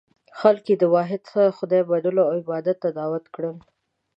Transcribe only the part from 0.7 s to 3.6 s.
یې د واحد خدای منلو او عبادت ته دعوت کړل.